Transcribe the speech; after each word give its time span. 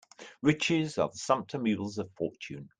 Riches 0.41 0.97
are 0.97 1.09
the 1.11 1.17
sumpter 1.19 1.59
mules 1.59 1.99
of 1.99 2.09
fortune. 2.15 2.69